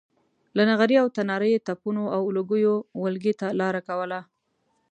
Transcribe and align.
له 0.55 0.63
نغري 0.69 0.95
او 1.01 1.07
تناره 1.15 1.47
یې 1.53 1.63
تپونو 1.67 2.03
او 2.15 2.21
لوګیو 2.35 2.75
ولږې 3.01 3.33
ته 3.39 3.47
لاره 3.59 3.81
کوله. 3.87 4.19